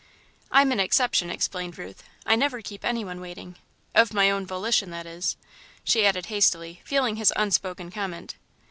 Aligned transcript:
"I'm 0.49 0.71
an 0.71 0.79
exception," 0.79 1.29
explained 1.29 1.77
Ruth; 1.77 2.01
"I 2.25 2.35
never 2.35 2.63
keep 2.63 2.83
any 2.83 3.05
one 3.05 3.21
waiting. 3.21 3.57
Of 3.93 4.15
my 4.15 4.31
own 4.31 4.47
volition, 4.47 4.89
that 4.89 5.05
is," 5.05 5.37
she 5.83 6.07
added, 6.07 6.25
hastily, 6.25 6.81
feeling 6.83 7.17
his 7.17 7.31
unspoken 7.35 7.91
comment. 7.91 8.33